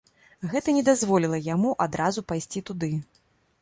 Гэта 0.53 0.73
не 0.77 0.81
дазволіла 0.87 1.41
яму 1.53 1.77
адразу 1.87 2.27
пайсці 2.31 2.59
туды. 2.73 2.95